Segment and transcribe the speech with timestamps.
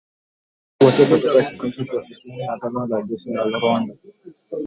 [0.83, 3.93] Wote kutoka kikosi cha sitini na tano cha jeshi la Rwanda.